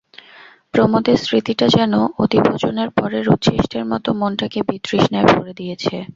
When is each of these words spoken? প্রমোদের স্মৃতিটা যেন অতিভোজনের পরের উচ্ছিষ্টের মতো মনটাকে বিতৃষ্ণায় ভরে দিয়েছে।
প্রমোদের 0.73 1.17
স্মৃতিটা 1.17 1.65
যেন 1.67 1.93
অতিভোজনের 2.17 2.89
পরের 2.91 3.25
উচ্ছিষ্টের 3.29 3.83
মতো 3.85 4.09
মনটাকে 4.13 4.59
বিতৃষ্ণায় 4.69 5.27
ভরে 5.31 5.53
দিয়েছে। 5.53 5.95